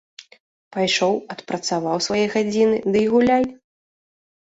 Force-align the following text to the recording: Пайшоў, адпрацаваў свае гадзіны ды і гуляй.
Пайшоў, 0.77 1.13
адпрацаваў 1.35 1.97
свае 2.09 2.25
гадзіны 2.35 2.83
ды 2.91 3.07
і 3.07 3.15
гуляй. 3.15 3.51